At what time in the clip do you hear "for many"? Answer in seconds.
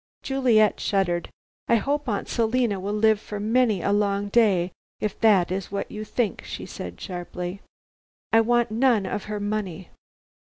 3.19-3.83